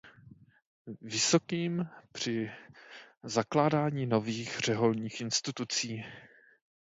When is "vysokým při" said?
1.01-2.51